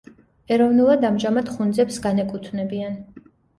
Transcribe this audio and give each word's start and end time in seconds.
ეროვნულად 0.55 1.05
ამჟამად 1.09 1.53
ხუნძებს 1.59 2.01
განეკუთვნებიან. 2.09 3.01